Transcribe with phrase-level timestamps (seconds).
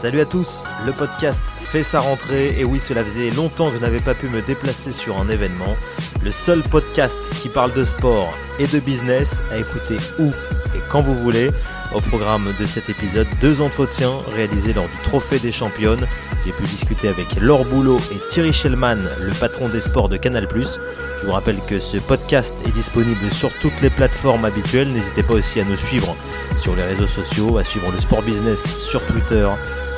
[0.00, 3.80] Salut à tous, le podcast fait sa rentrée et oui cela faisait longtemps que je
[3.80, 5.76] n'avais pas pu me déplacer sur un événement.
[6.22, 11.02] Le seul podcast qui parle de sport et de business à écouter où et quand
[11.02, 11.50] vous voulez.
[11.92, 16.06] Au programme de cet épisode, deux entretiens réalisés lors du Trophée des Championnes.
[16.46, 20.46] J'ai pu discuter avec Laure Boulot et Thierry Schellman, le patron des sports de Canal+.
[20.54, 24.92] Je vous rappelle que ce podcast est disponible sur toutes les plateformes habituelles.
[24.92, 26.14] N'hésitez pas aussi à nous suivre
[26.56, 29.48] sur les réseaux sociaux, à suivre le sport business sur Twitter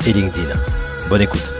[0.06, 0.48] et LinkedIn.
[1.09, 1.52] Bonne écoute.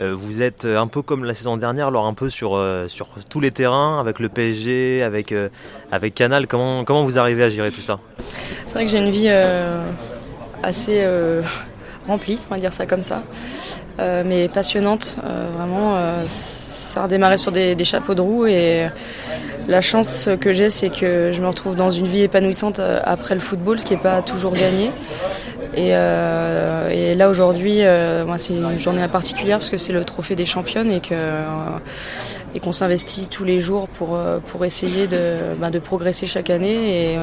[0.00, 3.08] Euh, vous êtes un peu comme la saison dernière, alors un peu sur, euh, sur
[3.30, 5.48] tous les terrains, avec le PSG, avec, euh,
[5.92, 6.46] avec Canal.
[6.46, 8.00] Comment, comment vous arrivez à gérer tout ça?
[8.66, 9.28] C'est vrai que j'ai une vie
[10.62, 11.06] assez
[12.06, 13.22] remplie, on va dire ça comme ça,
[13.98, 15.18] mais passionnante.
[15.56, 16.24] vraiment,
[16.94, 18.86] ça a démarré sur des, chapeaux de roue et
[19.66, 23.40] la chance que j'ai, c'est que je me retrouve dans une vie épanouissante après le
[23.40, 24.92] football, ce qui n'est pas toujours gagné.
[25.76, 30.36] Et, euh, et là aujourd'hui, euh, c'est une journée particulière parce que c'est le trophée
[30.36, 31.42] des championnes et que euh,
[32.54, 37.14] et qu'on s'investit tous les jours pour pour essayer de, bah, de progresser chaque année.
[37.14, 37.18] Et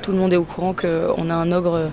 [0.00, 1.90] tout le monde est au courant qu'on a un ogre.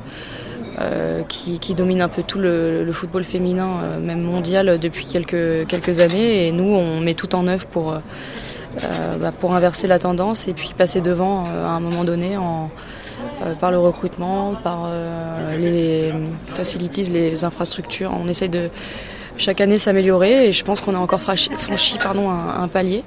[0.81, 5.99] Euh, qui, domine un peu tout le, football féminin, euh, même mondial, depuis quelques, quelques
[5.99, 6.47] années.
[6.47, 7.99] Et nous, on met tout en œuvre pour, euh,
[9.17, 12.37] bah, pour inverser la tendance et puis passer devant à un moment donné
[13.41, 16.13] euh, par le recrutement, par euh, les
[16.53, 18.13] facilities, les infrastructures.
[18.17, 18.69] On essaye de
[19.37, 23.03] chaque année s'améliorer et je pense qu'on a encore franchi, pardon, un, palier.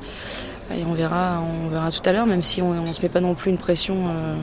[0.76, 3.20] Et on verra, on verra tout à l'heure, même si on ne se met pas
[3.20, 4.34] non plus une pression euh,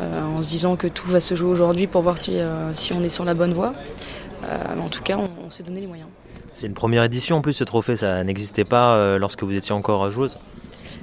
[0.00, 2.38] en se disant que tout va se jouer aujourd'hui pour voir si,
[2.74, 3.72] si on est sur la bonne voie.
[4.44, 6.08] en tout cas, on, on s'est donné les moyens.
[6.52, 10.10] C'est une première édition en plus ce trophée, ça n'existait pas lorsque vous étiez encore
[10.10, 10.38] joueuse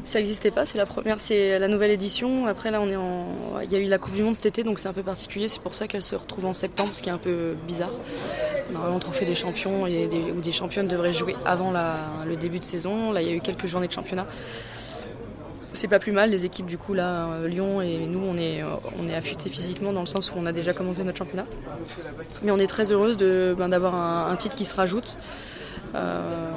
[0.06, 2.46] ça n'existait pas, c'est la première, c'est la nouvelle édition.
[2.46, 3.26] Après là, on est en,
[3.64, 5.50] il y a eu la Coupe du Monde cet été, donc c'est un peu particulier.
[5.50, 7.92] C'est pour ça qu'elle se retrouve en septembre, ce qui est un peu bizarre.
[8.72, 12.36] Normalement, le trophée des champions et des, ou des championnes devrait jouer avant la, le
[12.36, 13.11] début de saison.
[13.11, 14.28] Là, il y a eu quelques journées de championnat.
[15.75, 18.63] C'est pas plus mal, les équipes du coup là, euh, Lyon et nous, on est,
[18.99, 21.45] on est affûtés physiquement dans le sens où on a déjà commencé notre championnat.
[22.43, 25.17] Mais on est très heureuse de, ben, d'avoir un, un, titre qui se rajoute.
[25.93, 26.49] Euh,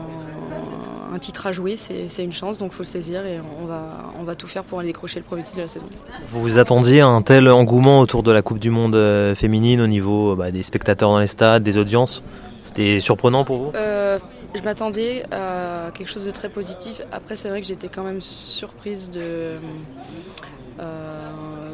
[1.12, 4.12] un titre à jouer, c'est une chance, donc il faut le saisir et on va,
[4.18, 5.86] on va tout faire pour aller décrocher le premier titre de la saison.
[6.28, 9.80] Vous vous attendiez à un tel engouement autour de la Coupe du Monde euh, féminine
[9.80, 12.22] au niveau bah, des spectateurs dans les stades, des audiences?
[12.62, 13.72] C'était surprenant pour vous?
[13.74, 14.18] Euh,
[14.54, 17.02] Je m'attendais à quelque chose de très positif.
[17.12, 19.58] Après, c'est vrai que j'étais quand même surprise de.
[20.80, 21.72] Euh,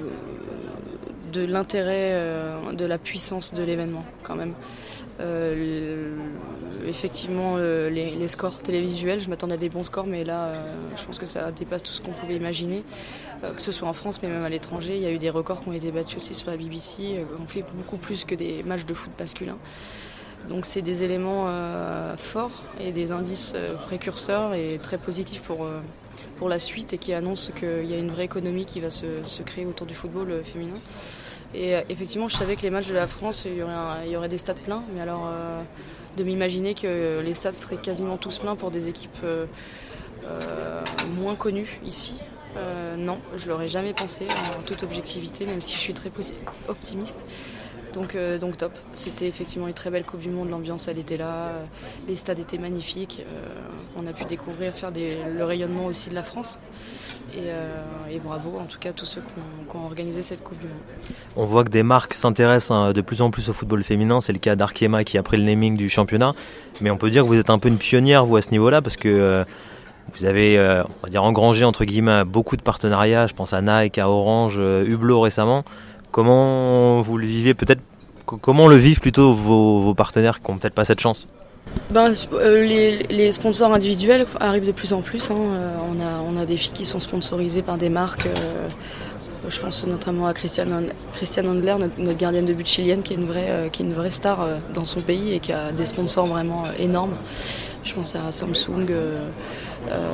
[1.35, 4.55] de l'intérêt, euh, de la puissance de l'événement quand même.
[5.21, 6.17] Euh,
[6.87, 10.53] effectivement, euh, les, scores télévisuels, je m'attendais à des bons scores, mais là,
[10.97, 12.85] je pense que ça dépasse tout ce qu'on pouvait imaginer,
[13.43, 14.97] que ce soit en France, mais même à l'étranger.
[14.97, 17.25] Il y a eu des records qui ont été battus aussi sur la BBC.
[17.39, 19.59] on fait beaucoup plus que des matchs de foot masculin.
[20.49, 21.47] Donc c'est des éléments
[22.17, 23.55] forts et des indices
[23.87, 25.67] précurseurs et très positifs pour,
[26.37, 29.23] pour la suite et qui annoncent qu'il y a une vraie économie qui va se,
[29.23, 30.81] se créer autour du football féminin.
[31.55, 33.73] Et euh, effectivement, je savais que les matchs de la France, il y aurait,
[34.05, 34.83] il y aurait des stades pleins.
[34.95, 35.63] Mais alors, euh,
[36.17, 39.47] de m'imaginer que les stades seraient quasiment tous pleins pour des équipes euh,
[41.17, 42.15] moins connues ici,
[42.97, 46.11] non, je l'aurais jamais pensé en toute objectivité, même si je suis très
[46.69, 47.27] optimiste.
[47.95, 48.73] Donc, euh, donc top.
[48.95, 50.51] C'était effectivement une très belle Coupe du Monde.
[50.51, 51.47] L'ambiance, elle était là.
[51.47, 51.65] Euh,
[52.09, 53.25] les stades étaient magnifiques.
[53.25, 53.47] Euh,
[53.97, 56.59] on a pu découvrir, faire le rayonnement aussi de la France.
[57.35, 60.77] Et, bravo en tout cas à tous ceux qui ont, organisé cette Coupe du Monde.
[61.37, 64.21] On voit que des marques s'intéressent hein, de plus en plus au football féminin.
[64.21, 66.35] C'est le cas d'Arkema qui a pris le naming du championnat.
[66.81, 68.83] Mais on peut dire que vous êtes un peu une pionnière, vous, à ce niveau-là,
[68.83, 69.45] parce que
[70.15, 73.27] vous avez, on dire, engrangé entre guillemets beaucoup de partenariats.
[73.27, 75.65] Je pense à Nike, à Orange, Hublot récemment.
[76.15, 77.81] Comment vous le vivez peut-être
[78.25, 81.27] Comment le vivent plutôt vos, partenaires qui n'ont peut-être pas cette chance?
[81.91, 82.65] Ben, euh,
[83.11, 85.29] les, sponsors individuels arrivent de plus en plus.
[85.33, 85.35] Hein.
[85.35, 85.77] Euh,
[86.25, 88.27] on, a, des filles qui sont sponsorisées par des marques.
[88.27, 88.69] Euh,
[89.49, 93.27] je pense notamment à Christiane, Christiane Handler, notre, gardienne de but chilienne, qui est une
[93.27, 96.63] vraie, qui est une vraie star dans son pays et qui a des sponsors vraiment
[96.79, 97.17] énormes.
[97.83, 98.87] Je pense à Samsung.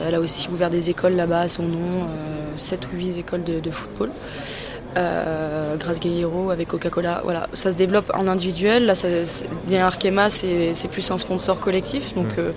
[0.07, 2.07] elle a aussi ouvert des écoles là-bas à son nom,
[2.57, 4.09] 7 ou 8 écoles de football
[4.97, 7.21] euh, Grace Gayero avec Coca-Cola.
[7.25, 8.87] Voilà, ça se développe en individuel.
[8.87, 9.09] Là, ça,
[9.67, 12.15] bien Arkema, c'est plus un sponsor collectif.
[12.15, 12.53] Donc, euh,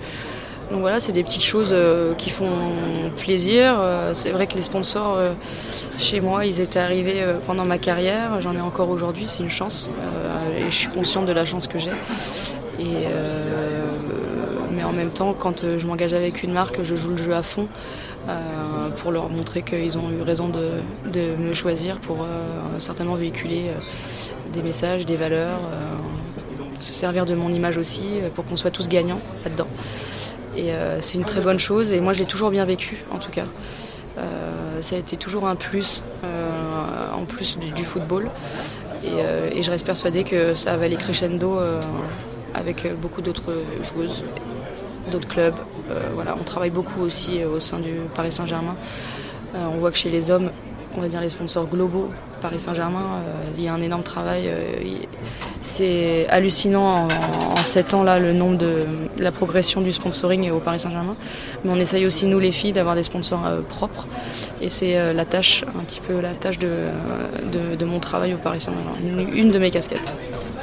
[0.70, 2.72] donc voilà, c'est des petites choses euh, qui font
[3.16, 3.76] plaisir.
[3.78, 5.18] Euh, c'est vrai que les sponsors
[5.98, 8.40] chez moi, ils étaient arrivés pendant ma carrière.
[8.40, 9.90] J'en ai encore aujourd'hui, c'est une chance.
[10.58, 11.92] et je suis consciente de la chance que j'ai.
[12.80, 13.06] Et
[14.94, 17.68] même temps, quand je m'engage avec une marque, je joue le jeu à fond
[18.96, 22.26] pour leur montrer qu'ils ont eu raison de, me choisir pour
[22.78, 23.70] certainement véhiculer
[24.52, 25.60] des messages, des valeurs,
[26.80, 28.04] se servir de mon image aussi
[28.34, 29.68] pour qu'on soit tous gagnants là-dedans.
[30.56, 30.70] Et
[31.00, 33.46] c'est une très bonne chose et moi j'ai toujours bien vécu en tout cas.
[34.80, 36.02] ça a été toujours un plus
[37.14, 38.30] en plus du, football.
[39.04, 41.80] Euh, et, je reste persuadée que ça va aller crescendo euh,
[42.54, 43.52] avec beaucoup d'autres
[43.82, 44.22] joueuses,
[45.10, 45.54] d'autres clubs.
[45.90, 48.76] Euh, on travaille beaucoup aussi au sein du Paris Saint-Germain.
[49.54, 50.50] on voit que chez les hommes,
[50.96, 52.10] on va dire les sponsors globaux
[52.42, 53.22] Paris Saint-Germain,
[53.56, 54.50] il y a un énorme travail.
[55.62, 58.84] c'est hallucinant en, sept 7 ans là le nombre de
[59.18, 61.16] la progression du sponsoring au Paris Saint-Germain.
[61.64, 63.40] Mais on essaye aussi nous les filles d'avoir des sponsors
[63.70, 64.06] propres.
[64.60, 69.32] Et c'est la tâche, un petit peu la tâche de, mon travail au Paris Saint-Germain,
[69.34, 70.12] une, de mes casquettes.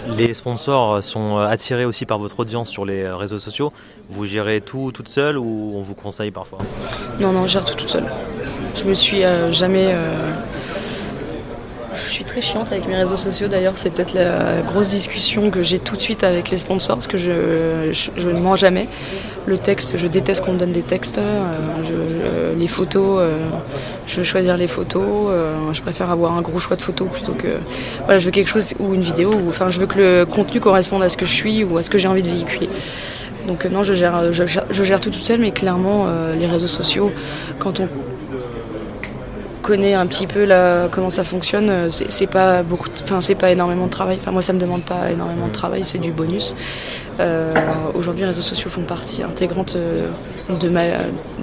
[0.07, 3.71] Les sponsors sont attirés aussi par votre audience sur les réseaux sociaux.
[4.09, 6.59] Vous gérez tout toute seule ou on vous conseille parfois?
[7.19, 8.06] Non, non, je gère tout toute seule.
[8.75, 9.21] Je me suis
[9.51, 9.95] jamais
[12.11, 15.61] je suis très chiante avec mes réseaux sociaux d'ailleurs, c'est peut-être la grosse discussion que
[15.61, 17.29] j'ai tout de suite avec les sponsors parce que je,
[18.21, 18.89] ne mens jamais.
[19.45, 21.17] Le texte, je déteste qu'on me donne des textes.
[21.17, 23.37] Euh, les photos, euh,
[24.07, 25.29] je veux choisir les photos.
[25.29, 27.47] Euh, je préfère avoir un gros choix de photos plutôt que.
[28.03, 29.33] Voilà, je veux quelque chose ou une vidéo.
[29.33, 31.83] Ou, enfin, je veux que le contenu corresponde à ce que je suis ou à
[31.83, 32.69] ce que j'ai envie de véhiculer.
[33.47, 36.07] Donc non, je gère, je, tout toute seule, mais clairement,
[36.37, 37.11] les réseaux sociaux,
[37.57, 37.87] quand on
[39.61, 40.47] connais un petit peu
[40.91, 44.17] comment ça fonctionne, euh, c'est pas beaucoup, enfin c'est pas énormément de travail.
[44.19, 46.55] Enfin moi ça me demande pas énormément de travail, c'est du bonus.
[47.19, 47.53] Euh,
[47.93, 50.07] aujourd'hui, les réseaux sociaux font partie intégrante euh,
[50.59, 50.83] de ma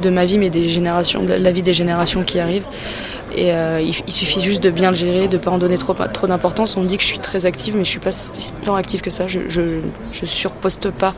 [0.02, 2.66] de ma vie, mais des générations, de la vie des générations qui arrivent.
[3.38, 5.94] Et euh, il, suffit juste de bien le gérer, de ne pas en donner trop,
[5.94, 6.76] trop d'importance.
[6.76, 8.10] On me dit que je suis très active, mais je suis pas
[8.64, 9.28] tant active que ça.
[9.28, 11.14] Je, je, surposte pas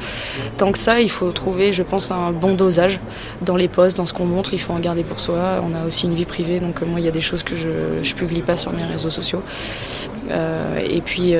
[0.59, 1.01] tant que ça.
[1.01, 3.01] Il faut trouver, je pense, un bon dosage
[3.41, 4.53] dans les posts, dans ce qu'on montre.
[4.53, 5.63] Il faut en garder pour soi.
[5.63, 7.57] On a aussi une vie privée, donc euh, moi, il y a des choses que
[7.57, 9.43] je ne publie pas sur mes réseaux sociaux.
[10.31, 11.35] Euh, et puis,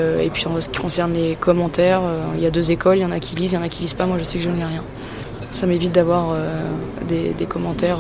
[0.47, 2.01] en ce qui concerne les commentaires,
[2.37, 2.97] il y a deux écoles.
[2.97, 4.07] Il y en a qui lisent, il y en a qui lisent pas.
[4.07, 4.83] Moi, je sais que je n'ai rien.
[5.53, 6.35] Ça m'évite d'avoir
[7.07, 7.99] des, commentaires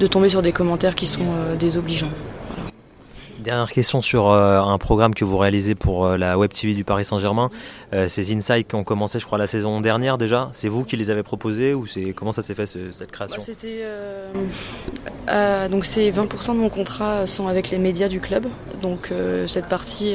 [0.00, 2.10] de tomber sur des commentaires qui sont euh, désobligeants.
[3.38, 6.84] Dernière question sur euh, un programme que vous réalisez pour euh, la Web TV du
[6.84, 7.50] Paris Saint-Germain.
[8.08, 10.48] ces insights qui ont commencé, je crois, la saison dernière déjà.
[10.52, 13.40] C'est vous qui les avez proposés ou c'est comment ça s'est fait cette création?
[13.40, 13.84] C'était
[15.70, 18.46] donc c'est 20% de mon contrat sont avec les médias du club.
[18.82, 19.10] Donc
[19.46, 20.14] cette partie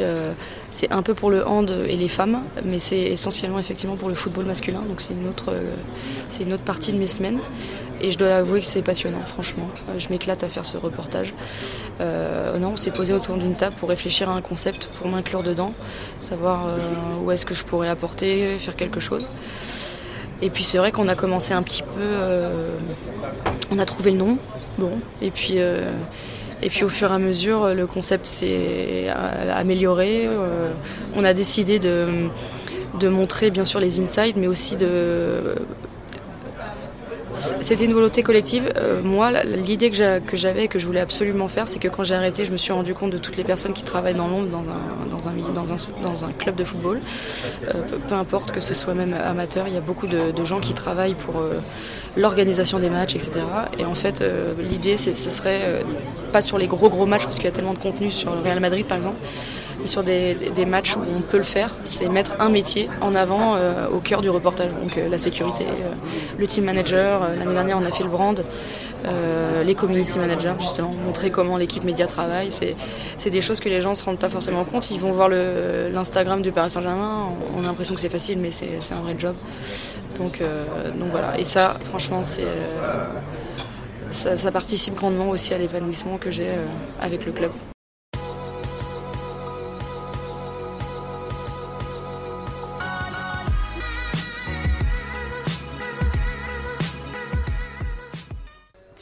[0.71, 4.15] c'est un peu pour le hand et les femmes, mais c'est essentiellement effectivement pour le
[4.15, 4.81] football masculin.
[4.87, 5.53] Donc c'est une autre
[6.29, 7.41] c'est une autre partie de mes semaines.
[8.01, 9.69] Et je dois avouer que c'est passionnant, franchement.
[9.89, 11.33] Euh, je m'éclate à faire ce reportage.
[12.01, 15.43] Euh, non, on s'est posé autour d'une table pour réfléchir à un concept, pour m'inclure
[15.43, 15.73] dedans,
[16.19, 16.77] savoir euh,
[17.23, 19.27] où est-ce que je pourrais apporter, faire quelque chose.
[20.41, 22.17] Et puis c'est vrai qu'on a commencé un petit peu.
[23.71, 24.37] on a trouvé le nom,
[24.77, 24.99] bon.
[25.21, 30.27] Et puis, et puis au fur et à mesure, le concept s'est amélioré.
[31.15, 32.27] on a décidé de,
[32.99, 35.55] de montrer bien sûr les insides, mais aussi de
[37.35, 38.71] c'était une volonté collective.
[38.75, 42.45] Euh, moi, l'idée que j'avais, que je voulais absolument faire, c'est que quand j'ai arrêté,
[42.45, 44.63] je me suis rendu compte de toutes les personnes qui travaillent dans l'ombre, dans
[45.27, 45.33] un,
[46.01, 47.01] dans, un, club de football.
[47.67, 47.73] Euh,
[48.07, 51.15] peu, importe que ce soit même amateur, il y a beaucoup de, gens qui travaillent
[51.15, 51.59] pour euh,
[52.15, 53.41] l'organisation des matchs, etc.
[53.79, 54.23] Et en fait,
[54.59, 55.83] l'idée, ce serait
[56.31, 58.41] pas sur les gros gros matchs, parce qu'il y a tellement de contenu sur le
[58.41, 59.17] Real Madrid, par exemple,
[59.85, 63.87] sur des, matchs où on peut le faire, c'est mettre un métier en avant euh,
[63.89, 64.71] au cœur du reportage.
[64.81, 65.93] Donc euh, la sécurité, euh,
[66.37, 67.21] le team manager.
[67.37, 68.43] L'année dernière, on a fait le brand.
[69.65, 72.49] les community managers, justement, montrer comment l'équipe média travaille.
[72.51, 74.89] C'est des choses que les gens ne se rendent pas forcément compte.
[74.91, 78.93] Ils vont voir l'Instagram du Paris Saint-Germain, on a l'impression que c'est facile, mais c'est
[78.93, 79.35] un vrai job.
[80.17, 80.41] Donc,
[81.11, 81.39] voilà.
[81.39, 82.47] Et ça, franchement, c'est
[84.09, 86.51] ça, participe grandement aussi à l'épanouissement que j'ai
[86.99, 87.51] avec le club.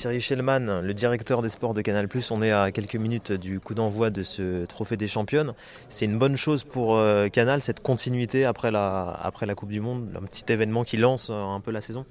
[0.04, 3.74] Thierry Schellman, le directeur des sports de Canal+, on est à quelques minutes du coup
[3.74, 5.54] d'envoi de ce trophée des championnes.
[5.88, 9.80] C'est une bonne chose pour euh, Canal, cette continuité après la, après la Coupe du
[9.80, 12.06] Monde, un petit événement qui lance euh, un peu la saison?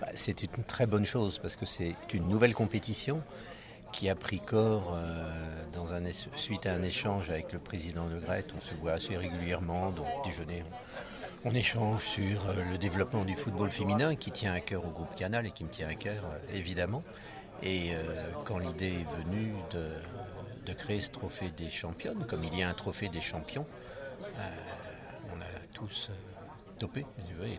[0.00, 3.22] Bah, C'est une très bonne chose parce que c'est une nouvelle compétition
[3.92, 5.30] qui a pris corps euh,
[5.72, 6.02] dans un,
[6.34, 8.52] suite à un échange avec le président de Grette.
[8.56, 10.64] On se voit assez régulièrement, donc déjeuner.
[11.54, 15.50] Échange sur le développement du football féminin qui tient à cœur au groupe Canal et
[15.50, 17.02] qui me tient à cœur évidemment.
[17.62, 18.02] Et euh,
[18.44, 22.74] quand l'idée est venue de, créer ce trophée des championnes, comme il y a un
[22.74, 23.66] trophée des champions,
[24.22, 24.50] euh,
[25.34, 26.14] on a tous euh,
[26.78, 27.06] topé,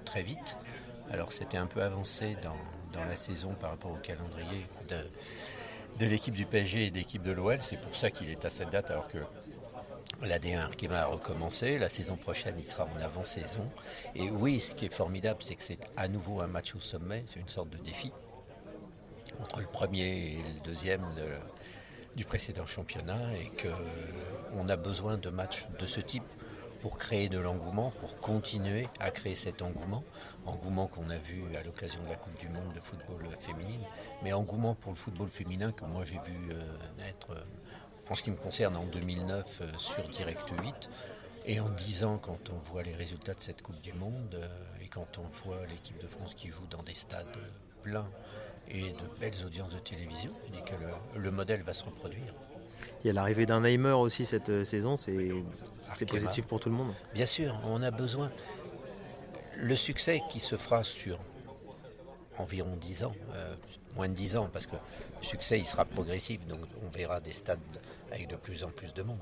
[0.05, 0.57] très vite.
[1.12, 2.55] Alors c'était un peu avancé dans,
[3.05, 4.98] la saison par rapport au calendrier de,
[6.00, 7.59] de l'équipe du PSG et de l'équipe de l'OL.
[7.62, 9.19] C'est pour ça qu'il est à cette date alors que
[10.21, 11.77] l'AD1 qui va recommencer.
[11.79, 13.69] La saison prochaine, il sera en avant-saison.
[14.15, 17.23] Et oui, ce qui est formidable, c'est que c'est à nouveau un match au sommet.
[17.27, 18.11] C'est une sorte de défi
[19.41, 21.25] entre le premier et le deuxième de,
[22.15, 26.23] du précédent championnat et qu'on a besoin de matchs de ce type
[26.81, 30.03] pour créer de l'engouement, pour continuer à créer cet engouement,
[30.45, 33.81] engouement qu'on a vu à l'occasion de la Coupe du Monde de football féminine,
[34.23, 36.61] mais engouement pour le football féminin que moi j'ai vu euh,
[36.97, 37.43] naître euh,
[38.09, 40.89] en ce qui me concerne en 2009 euh, sur Direct 8.
[41.45, 44.39] Et en 10 ans, quand on voit les résultats de cette Coupe du Monde
[44.83, 47.25] et quand on voit l'équipe de France qui joue dans des stades
[47.81, 48.07] pleins
[48.69, 52.33] et de belles audiences de télévision, on dit que le, modèle va se reproduire.
[53.03, 55.33] Il y a l'arrivée d'un Neymar aussi cette euh, saison, c'est
[56.07, 56.93] positif pour tout le monde.
[57.13, 58.31] Bien sûr, on a besoin.
[59.57, 61.19] Le succès qui se fera sur
[62.37, 63.55] environ 10 ans, euh,
[63.96, 67.31] moins de 10 ans, parce que le succès il sera progressif, donc on verra des
[67.34, 67.60] stades
[68.12, 69.22] avec de plus en plus de monde.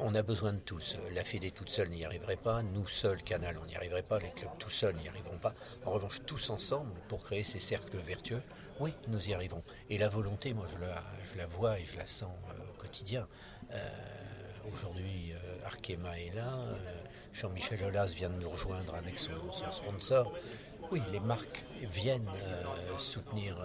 [0.00, 0.96] On a besoin de tous.
[1.14, 4.30] La Fédé toute seule n'y arriverait pas, nous seuls, Canal, on n'y arriverait pas, les
[4.30, 5.54] clubs tout seuls n'y arriveront pas.
[5.84, 8.42] En revanche, tous ensemble, pour créer ces cercles vertueux,
[8.80, 9.62] oui, nous y arrivons.
[9.88, 13.28] Et la volonté, moi je la, vois et je la sens euh, au quotidien.
[13.72, 13.88] Euh,
[14.72, 16.58] aujourd'hui, euh, Arkema est là,
[17.32, 19.32] Jean-Michel Aulas vient de nous rejoindre avec son
[19.70, 20.32] sponsor.
[20.90, 22.30] Oui, les marques viennent
[22.98, 23.56] soutenir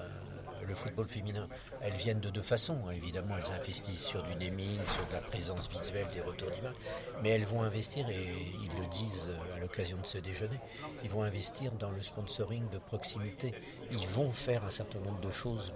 [0.70, 1.48] le football féminin,
[1.82, 2.90] elles viennent de deux façons.
[2.92, 6.76] Évidemment, elles investissent sur du naming, sur de la présence visuelle, des retours d'image,
[7.22, 8.28] mais elles vont investir, et
[8.62, 10.60] ils le disent à l'occasion de ce déjeuner,
[11.04, 13.54] ils vont investir dans le sponsoring de proximité.
[13.92, 15.74] Ils vont faire un certain nombre de choses.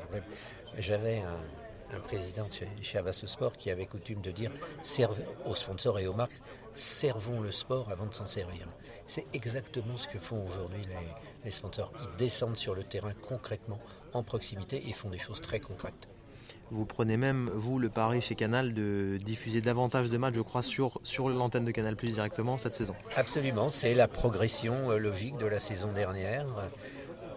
[0.78, 4.52] J'avais un, président chez, chez Sport qui avait coutume de dire
[5.46, 6.40] aux sponsors et aux marques
[6.74, 8.68] servons le sport avant de s'en servir.
[9.08, 10.82] C'est exactement ce que font aujourd'hui
[11.44, 11.92] les, sponsors.
[12.02, 13.80] Ils descendent sur le terrain concrètement,
[14.14, 16.08] en proximité, et font des choses très concrètes.
[16.72, 20.64] Vous prenez même, vous, le pari chez Canal de diffuser davantage de matchs, je crois,
[20.64, 22.96] sur, sur l'antenne de Canal Plus directement cette saison.
[23.16, 26.48] Absolument, c'est la progression euh, logique de la saison dernière.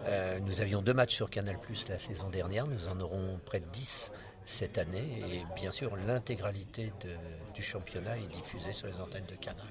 [0.07, 3.59] Euh, nous avions deux matchs sur Canal Plus la saison dernière, nous en aurons près
[3.59, 4.11] de 10
[4.45, 6.93] cette année, et bien sûr, l'intégralité
[7.53, 9.67] du championnat est diffusée sur les antennes de Canal.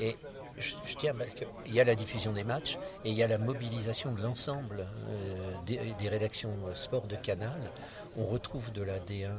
[0.00, 0.16] Et
[0.58, 3.38] je, tiens, parce qu'il y a la diffusion des matchs et il y a la
[3.38, 7.70] mobilisation de l'ensemble euh, des, rédactions euh, sport de Canal.
[8.16, 9.38] On retrouve de la D1 euh,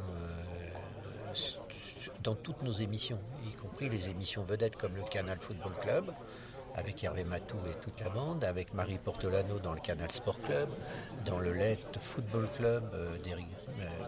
[2.24, 6.14] dans toutes nos émissions, y compris les émissions vedettes comme le Canal Football Club,
[6.76, 10.70] avec Hervé Matou et toute la bande, avec Marie Portolano dans le Canal Sport Club,
[11.26, 13.48] dans le LED Football Club d'Éric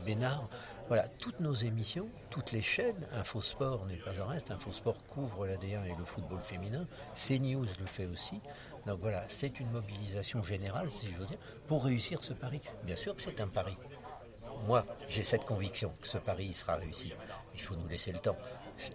[0.05, 0.47] Bénard.
[0.89, 5.85] Voilà, toutes nos émissions, toutes les chaînes, Infosport n'est pas en reste, Infosport couvre l'AD1
[5.85, 8.41] et le football féminin, CNews le fait aussi.
[8.87, 12.59] Donc voilà, c'est une mobilisation générale, si je veux dire, pour réussir ce pari.
[12.85, 13.77] Bien sûr que c'est un pari.
[14.65, 17.13] Moi, j'ai cette conviction que ce pari sera réussi.
[17.53, 18.37] Il faut nous laisser le temps.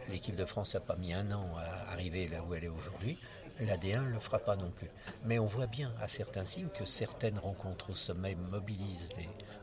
[0.09, 3.17] L'équipe de France n'a pas mis un an à arriver là où elle est aujourd'hui
[3.61, 4.91] l'AD1 ne le fera pas non plus.
[5.25, 9.11] Mais on voit bien à certains signes que certaines rencontres au sommet mobilisent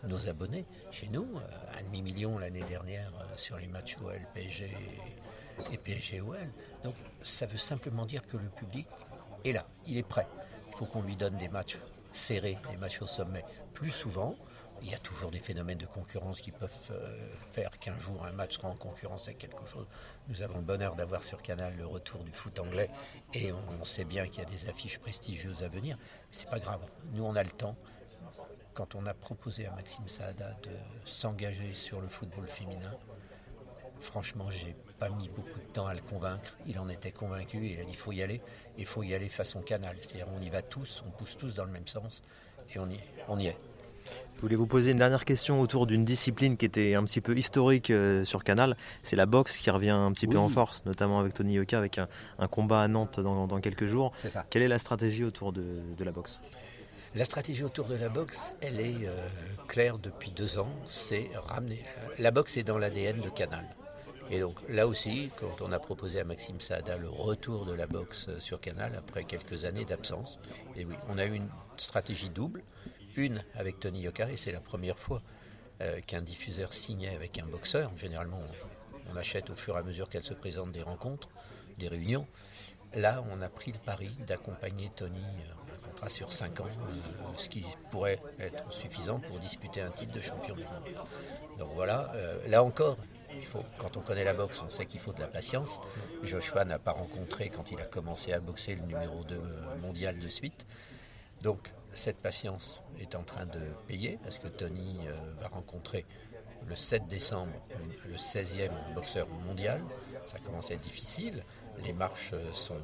[0.07, 0.65] nos abonnés.
[0.91, 4.75] Chez nous, euh, un demi-million l'année dernière euh, sur les matchs OL, PSG
[5.71, 6.37] et PSG OL.
[6.83, 8.87] Donc ça veut simplement dire que le public
[9.43, 10.27] est là, il est prêt.
[10.69, 11.77] Il faut qu'on lui donne des matchs
[12.11, 14.35] serrés, des matchs au sommet plus souvent.
[14.83, 18.31] Il y a toujours des phénomènes de concurrence qui peuvent euh, faire qu'un jour un
[18.31, 19.85] match sera en concurrence avec quelque chose.
[20.27, 22.89] Nous avons le bonheur d'avoir sur Canal le retour du foot anglais
[23.33, 25.97] et on, sait bien qu'il y a des affiches prestigieuses à venir.
[26.31, 26.81] C'est pas grave.
[27.13, 27.75] Nous, on a le temps.
[28.73, 30.69] Quand on a proposé à Maxime Saada de
[31.05, 32.93] s'engager sur le football féminin,
[33.99, 36.55] franchement, j'ai pas mis beaucoup de temps à le convaincre.
[36.67, 38.41] Il en était convaincu et il a dit faut y aller.
[38.77, 39.97] Et il faut y aller façon canal.
[40.01, 42.23] C'est-à-dire on y va tous, on pousse tous dans le même sens
[42.73, 43.57] et on y, on y est.
[44.35, 47.37] Je voulais vous poser une dernière question autour d'une discipline qui était un petit peu
[47.37, 48.75] historique euh, sur Canal?
[49.03, 51.99] C'est la boxe qui revient un petit peu en force, notamment avec Tony Yoka, avec
[51.99, 54.11] un, combat à Nantes dans, quelques jours.
[54.49, 56.41] Quelle est la stratégie autour de, la boxe?
[57.15, 59.27] La stratégie autour de la boxe, elle est euh,
[59.67, 60.69] claire depuis deux ans.
[60.87, 61.83] C'est ramener.
[62.19, 63.65] La boxe est dans l'ADN de Canal.
[64.29, 67.85] Et donc là aussi, quand on a proposé à Maxime Saada le retour de la
[67.85, 70.39] boxe sur Canal après quelques années d'absence,
[71.09, 72.63] on a eu une stratégie double
[73.15, 75.21] une avec Tony Yoka et c'est la première fois
[75.81, 77.91] euh, qu'un diffuseur signait avec un boxeur.
[77.97, 78.39] Généralement,
[79.11, 81.29] on, achète au fur et à mesure qu'elle se présente des rencontres,
[81.77, 82.27] des réunions.
[82.93, 85.70] Là, on a pris le pari d'accompagner Tony, euh,
[86.09, 90.55] sur 5 ans, euh, ce qui pourrait être suffisant pour disputer un titre de champion
[90.55, 91.05] du monde.
[91.57, 92.11] Donc voilà,
[92.47, 92.97] là encore,
[93.77, 95.79] quand on connaît la boxe, on sait qu'il faut de la patience.
[96.23, 99.41] Joshua n'a pas rencontré, quand il a commencé à boxer, le numéro 2
[99.81, 100.65] mondial de suite.
[101.43, 106.05] Donc cette patience est en train de payer parce que Tony euh, va rencontrer
[106.67, 107.51] le 7 décembre
[108.07, 109.81] le 16e boxeur mondial.
[110.27, 111.43] Ça commence à être difficile.
[111.83, 112.77] Les marches sont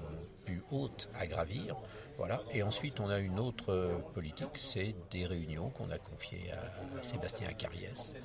[0.45, 1.75] plus hautes à gravir.
[2.17, 2.41] Voilà.
[2.51, 7.51] Et ensuite, on a une autre politique, c'est des réunions qu'on a confiées à, Sébastien
[7.53, 8.15] Cariès.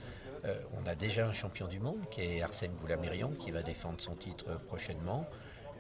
[0.45, 4.00] Euh, on a déjà un champion du monde qui est Arsène Goulamérion qui va défendre
[4.00, 5.26] son titre prochainement.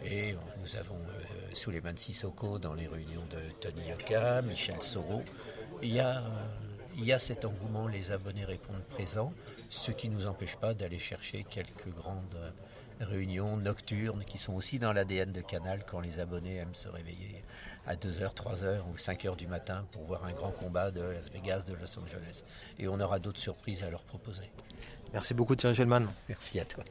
[0.04, 5.22] Et nous avons euh, Souleymane Sissoko dans les réunions de Tony Yoka, Michel Soro.
[5.82, 6.22] Il y a,
[6.96, 9.32] il y a cet engouement, les abonnés répondent présents,
[9.70, 12.52] ce qui ne nous empêche pas d'aller chercher quelques grandes
[13.00, 17.42] réunions nocturnes qui sont aussi dans l'ADN de Canal quand les abonnés aiment se réveiller
[17.86, 21.62] à 2h, 3h ou 5h du matin pour voir un grand combat de Las Vegas,
[21.62, 22.44] de Los Angeles.
[22.78, 24.50] Et on aura d'autres surprises à leur proposer.
[25.12, 26.06] Merci beaucoup Thierry Gelman.
[26.28, 26.84] Merci à toi.